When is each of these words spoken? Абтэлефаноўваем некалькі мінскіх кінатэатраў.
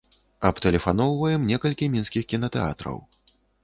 Абтэлефаноўваем 0.49 1.47
некалькі 1.53 1.93
мінскіх 1.99 2.29
кінатэатраў. 2.35 2.97